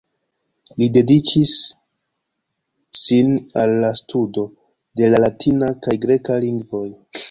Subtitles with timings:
[0.83, 1.51] Li dediĉis
[3.03, 3.31] sin
[3.67, 4.49] al la studo
[5.03, 6.87] de la latina kaj greka lingvoj.